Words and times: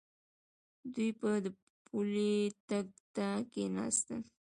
دوی 0.93 1.09
به 1.19 1.31
د 1.45 1.47
پولۍ 1.85 2.37
ټک 2.67 2.87
ته 3.15 3.27
کېناستل. 3.51 4.21